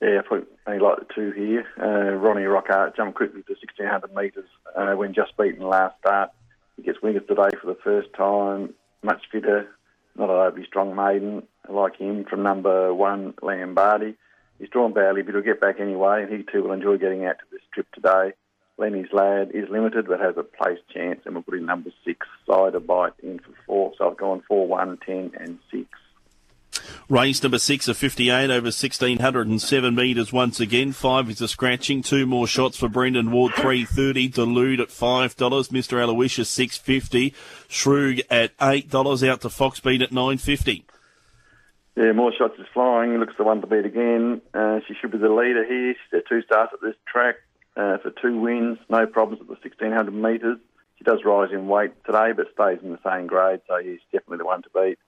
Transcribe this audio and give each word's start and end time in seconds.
Yeah, 0.00 0.20
I 0.68 0.76
like 0.76 0.98
the 1.00 1.14
two 1.16 1.32
here. 1.32 1.66
Uh, 1.76 2.14
Ronnie 2.14 2.42
Rockart 2.42 2.94
jumped 2.94 3.16
quickly 3.16 3.42
to 3.42 3.54
1600 3.54 4.14
metres 4.14 4.48
uh, 4.76 4.92
when 4.92 5.14
just 5.14 5.36
beaten 5.36 5.66
last 5.66 5.98
start. 5.98 6.30
He 6.76 6.84
gets 6.84 7.02
winners 7.02 7.24
today 7.26 7.48
for 7.60 7.66
the 7.66 7.78
first 7.82 8.12
time, 8.14 8.72
much 9.02 9.24
fitter, 9.32 9.68
not 10.14 10.30
an 10.30 10.36
overly 10.36 10.64
strong 10.64 10.94
maiden 10.94 11.42
like 11.68 11.96
him 11.96 12.24
from 12.24 12.44
number 12.44 12.94
one, 12.94 13.32
Lambardi. 13.42 14.14
He's 14.60 14.68
drawn 14.68 14.92
badly, 14.92 15.22
but 15.22 15.34
he'll 15.34 15.42
get 15.42 15.60
back 15.60 15.80
anyway, 15.80 16.22
and 16.22 16.30
he 16.30 16.44
too 16.44 16.64
will 16.64 16.72
enjoy 16.72 16.98
getting 16.98 17.24
out 17.24 17.38
to 17.38 17.44
this 17.50 17.62
trip 17.72 17.86
today. 17.94 18.34
Lenny's 18.76 19.12
lad 19.12 19.52
is 19.52 19.68
limited, 19.70 20.06
but 20.06 20.20
has 20.20 20.36
a 20.36 20.42
place 20.42 20.78
chance, 20.92 21.20
and 21.24 21.34
we'll 21.34 21.42
put 21.42 21.54
in 21.54 21.64
number 21.64 21.90
six, 22.04 22.26
Cider 22.46 22.78
Bite, 22.78 23.14
in 23.22 23.38
for 23.38 23.52
four. 23.66 23.92
So 23.96 24.10
I've 24.10 24.18
gone 24.18 24.42
four, 24.46 24.66
one, 24.68 24.98
ten, 25.04 25.32
and 25.38 25.58
six. 25.70 25.88
Race 27.08 27.42
number 27.42 27.58
six 27.58 27.88
of 27.88 27.96
58 27.96 28.50
over 28.50 28.66
1607 28.66 29.94
metres 29.94 30.32
once 30.32 30.60
again. 30.60 30.92
Five 30.92 31.28
is 31.28 31.40
a 31.40 31.48
scratching. 31.48 32.02
Two 32.02 32.26
more 32.26 32.46
shots 32.46 32.76
for 32.76 32.88
Brendan 32.88 33.32
Ward. 33.32 33.52
330. 33.54 34.28
Delude 34.28 34.80
at 34.80 34.88
$5. 34.88 35.34
Mr. 35.34 36.02
Aloysius 36.02 36.48
650. 36.48 37.34
Shroog 37.68 38.20
at 38.30 38.56
$8. 38.58 39.28
Out 39.28 39.40
to 39.40 39.48
Foxbeat 39.48 40.02
at 40.02 40.12
950. 40.12 40.84
Yeah, 42.00 42.12
more 42.12 42.32
shots 42.32 42.58
is 42.58 42.64
flying. 42.72 43.18
Looks 43.18 43.34
the 43.36 43.44
one 43.44 43.60
to 43.60 43.66
beat 43.66 43.84
again. 43.84 44.40
Uh, 44.54 44.80
she 44.88 44.94
should 44.94 45.10
be 45.10 45.18
the 45.18 45.28
leader 45.28 45.66
here. 45.66 45.92
She's 45.92 46.16
had 46.16 46.22
two 46.26 46.40
starts 46.40 46.72
at 46.72 46.80
this 46.80 46.94
track 47.06 47.34
uh, 47.76 47.98
for 47.98 48.10
two 48.22 48.40
wins. 48.40 48.78
No 48.88 49.06
problems 49.06 49.42
at 49.42 49.48
the 49.48 49.52
1600 49.52 50.10
metres. 50.10 50.56
She 50.96 51.04
does 51.04 51.18
rise 51.26 51.50
in 51.52 51.68
weight 51.68 51.92
today, 52.06 52.32
but 52.34 52.46
stays 52.54 52.78
in 52.82 52.92
the 52.92 52.98
same 53.04 53.26
grade, 53.26 53.60
so 53.68 53.76
he's 53.84 54.00
definitely 54.12 54.38
the 54.38 54.46
one 54.46 54.62
to 54.62 54.70
beat. 54.74 54.98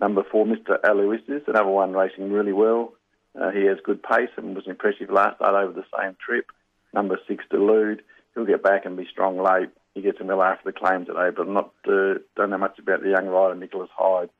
Number 0.00 0.22
four, 0.22 0.46
Mr. 0.46 0.78
Aloysius, 0.84 1.42
another 1.48 1.66
one 1.68 1.94
racing 1.94 2.30
really 2.30 2.52
well. 2.52 2.92
Uh, 3.34 3.50
he 3.50 3.64
has 3.64 3.78
good 3.82 4.00
pace 4.00 4.30
and 4.36 4.54
was 4.54 4.68
impressive 4.68 5.10
last 5.10 5.38
start 5.38 5.56
over 5.56 5.72
the 5.72 5.86
same 6.00 6.16
trip. 6.24 6.46
Number 6.94 7.18
six, 7.26 7.42
Delude, 7.50 8.02
he'll 8.36 8.46
get 8.46 8.62
back 8.62 8.84
and 8.84 8.96
be 8.96 9.08
strong 9.10 9.36
late. 9.42 9.70
He 9.94 10.00
gets 10.00 10.20
him 10.20 10.28
well 10.28 10.44
after 10.44 10.70
the 10.70 10.78
claim 10.78 11.06
today, 11.06 11.30
but 11.36 11.48
I'm 11.48 11.54
not 11.54 11.72
uh, 11.88 12.22
don't 12.36 12.50
know 12.50 12.58
much 12.58 12.78
about 12.78 13.02
the 13.02 13.10
young 13.10 13.26
rider 13.26 13.56
Nicholas 13.56 13.90
Hyde. 13.96 14.30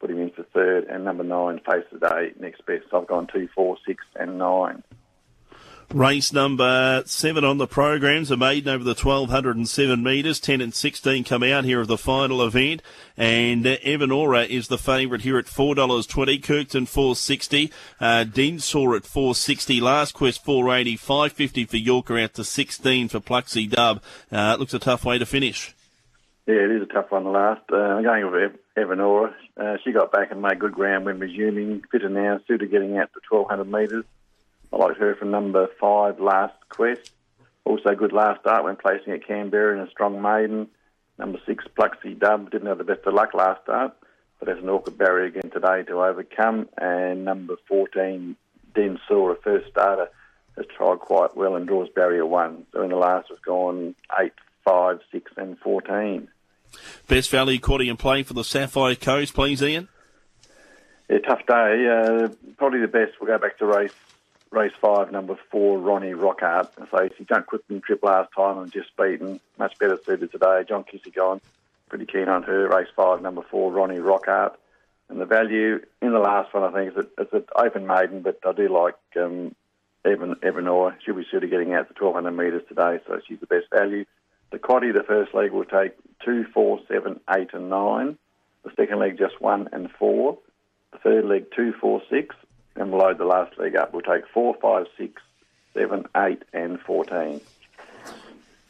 Put 0.00 0.10
him 0.10 0.20
in 0.20 0.30
for 0.30 0.44
third, 0.54 0.84
and 0.84 1.04
number 1.04 1.24
nine, 1.24 1.60
Face 1.68 1.84
the 1.92 1.98
Day, 1.98 2.32
next 2.38 2.64
best. 2.66 2.84
So 2.90 3.00
I've 3.00 3.08
gone 3.08 3.26
two, 3.32 3.48
four, 3.54 3.76
six, 3.86 4.04
and 4.14 4.38
nine. 4.38 4.82
Race 5.94 6.34
number 6.34 7.02
seven 7.06 7.44
on 7.44 7.56
the 7.56 7.66
programs, 7.66 8.30
a 8.30 8.36
maiden 8.36 8.68
over 8.68 8.84
the 8.84 8.90
1207 8.90 10.02
metres, 10.02 10.38
10 10.38 10.60
and 10.60 10.74
16 10.74 11.24
come 11.24 11.42
out 11.42 11.64
here 11.64 11.80
of 11.80 11.86
the 11.86 11.96
final 11.96 12.42
event. 12.42 12.82
And 13.16 13.66
uh, 13.66 13.78
Evanora 13.78 14.46
is 14.46 14.68
the 14.68 14.76
favourite 14.76 15.22
here 15.22 15.38
at 15.38 15.46
$4.20, 15.46 16.42
Kirkton 16.42 16.84
460, 16.84 17.72
uh, 18.00 18.24
Densor 18.28 18.98
at 18.98 19.06
460, 19.06 19.80
Last 19.80 20.12
Quest 20.12 20.44
480, 20.44 20.98
550 20.98 21.64
for 21.64 21.76
Yorker 21.78 22.18
out 22.18 22.34
to 22.34 22.44
16 22.44 23.08
for 23.08 23.20
Pluxy 23.20 23.70
Dub. 23.70 24.02
Uh, 24.30 24.52
it 24.54 24.60
looks 24.60 24.74
a 24.74 24.78
tough 24.78 25.06
way 25.06 25.16
to 25.16 25.24
finish. 25.24 25.74
Yeah, 26.46 26.56
it 26.56 26.70
is 26.70 26.82
a 26.82 26.92
tough 26.92 27.10
one. 27.10 27.24
The 27.24 27.30
last, 27.30 27.62
uh, 27.72 27.76
I'm 27.76 28.02
going 28.02 28.30
with 28.30 28.52
Evanora. 28.84 29.34
Uh, 29.56 29.76
she 29.84 29.92
got 29.92 30.12
back 30.12 30.30
and 30.30 30.42
made 30.42 30.58
good 30.58 30.72
ground 30.72 31.04
when 31.04 31.18
resuming. 31.18 31.82
Fitter 31.90 32.08
now, 32.08 32.40
suited 32.46 32.70
getting 32.70 32.96
out 32.98 33.10
to 33.12 33.20
1200 33.28 33.64
metres. 33.70 34.04
I 34.72 34.76
liked 34.76 34.98
her 34.98 35.14
from 35.14 35.30
number 35.30 35.68
five, 35.80 36.20
Last 36.20 36.54
Quest. 36.68 37.12
Also 37.64 37.94
good 37.94 38.12
last 38.12 38.40
start 38.40 38.64
when 38.64 38.76
placing 38.76 39.12
at 39.12 39.26
Canberra 39.26 39.76
in 39.76 39.86
a 39.86 39.90
strong 39.90 40.22
maiden. 40.22 40.68
Number 41.18 41.38
six, 41.44 41.64
Pluxy 41.76 42.18
Dub, 42.18 42.50
didn't 42.50 42.68
have 42.68 42.78
the 42.78 42.84
best 42.84 43.06
of 43.06 43.12
luck 43.12 43.34
last 43.34 43.62
start, 43.64 43.94
but 44.38 44.48
has 44.48 44.58
an 44.58 44.68
awkward 44.68 44.96
barrier 44.96 45.26
again 45.26 45.50
today 45.50 45.82
to 45.82 46.02
overcome. 46.02 46.68
And 46.78 47.24
number 47.24 47.56
14, 47.66 48.36
Den 48.74 49.00
Saw, 49.06 49.32
a 49.32 49.36
first 49.36 49.68
starter, 49.70 50.08
has 50.56 50.66
tried 50.76 51.00
quite 51.00 51.36
well 51.36 51.56
and 51.56 51.66
draws 51.66 51.88
barrier 51.90 52.24
one. 52.24 52.64
So 52.72 52.82
in 52.82 52.90
the 52.90 52.96
last, 52.96 53.28
has 53.28 53.38
gone 53.40 53.94
eight, 54.20 54.32
five, 54.64 55.00
six, 55.10 55.30
and 55.36 55.58
14. 55.58 56.28
Best 57.06 57.30
value 57.30 57.58
quaddy 57.58 57.88
and 57.88 57.98
play 57.98 58.22
for 58.22 58.34
the 58.34 58.44
Sapphire 58.44 58.94
Coast, 58.94 59.34
please, 59.34 59.62
Ian. 59.62 59.88
Yeah, 61.08 61.18
tough 61.18 61.46
day. 61.46 61.88
Uh, 61.88 62.28
probably 62.56 62.80
the 62.80 62.88
best. 62.88 63.12
We'll 63.20 63.28
go 63.28 63.38
back 63.38 63.58
to 63.58 63.66
race 63.66 63.94
race 64.50 64.72
five, 64.80 65.12
number 65.12 65.36
four, 65.50 65.78
Ronnie 65.78 66.12
Rockart. 66.12 66.68
So 66.90 67.08
he 67.16 67.24
jumped 67.24 67.48
quick 67.48 67.62
in 67.68 67.80
trip 67.80 68.02
last 68.02 68.30
time 68.34 68.58
and 68.58 68.72
just 68.72 68.96
beaten. 68.96 69.40
Much 69.58 69.78
better 69.78 69.98
suited 70.04 70.32
today. 70.32 70.64
John 70.68 70.84
Kissy 70.84 71.16
on. 71.18 71.40
Pretty 71.88 72.06
keen 72.06 72.28
on 72.28 72.42
her. 72.42 72.68
Race 72.68 72.88
five, 72.94 73.22
number 73.22 73.42
four, 73.42 73.72
Ronnie 73.72 73.98
Rockart. 73.98 74.54
And 75.08 75.20
the 75.20 75.24
value 75.24 75.80
in 76.02 76.12
the 76.12 76.18
last 76.18 76.52
one, 76.52 76.62
I 76.62 76.72
think, 76.72 76.96
is 76.96 77.06
it's 77.16 77.32
an 77.32 77.44
open 77.56 77.86
maiden, 77.86 78.20
but 78.20 78.38
I 78.46 78.52
do 78.52 78.68
like 78.68 78.96
um, 79.16 79.54
Evan 80.04 80.34
Evanor. 80.36 80.94
She'll 81.04 81.14
be 81.14 81.24
sure 81.30 81.42
of 81.42 81.50
getting 81.50 81.72
out 81.72 81.88
to 81.88 82.04
1,200 82.04 82.30
metres 82.30 82.62
today, 82.68 82.98
so 83.06 83.18
she's 83.26 83.40
the 83.40 83.46
best 83.46 83.66
value. 83.72 84.04
The 84.50 84.58
quaddy, 84.58 84.92
the 84.92 85.02
first 85.02 85.34
leg, 85.34 85.52
will 85.52 85.64
take 85.64 85.92
two, 86.28 86.44
four, 86.52 86.80
seven, 86.88 87.20
eight, 87.34 87.48
and 87.54 87.70
nine. 87.70 88.18
The 88.64 88.70
second 88.76 88.98
leg, 88.98 89.16
just 89.18 89.40
one 89.40 89.68
and 89.72 89.90
four. 89.90 90.38
The 90.92 90.98
third 90.98 91.24
leg, 91.24 91.46
two, 91.54 91.72
four, 91.80 92.02
six 92.10 92.34
and 92.78 92.92
we'll 92.92 93.00
load 93.00 93.18
the 93.18 93.24
last 93.24 93.58
leg 93.58 93.76
up. 93.76 93.92
We'll 93.92 94.02
take 94.02 94.26
four, 94.32 94.54
five, 94.60 94.86
six, 94.96 95.20
seven, 95.74 96.06
eight, 96.16 96.42
and 96.52 96.80
14. 96.80 97.40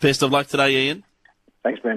Best 0.00 0.22
of 0.22 0.32
luck 0.32 0.46
today, 0.46 0.86
Ian. 0.86 1.04
Thanks, 1.62 1.80
Ben. 1.80 1.96